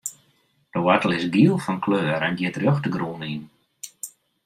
[0.71, 3.41] De woartel is giel fan kleur en giet rjocht de grûn yn.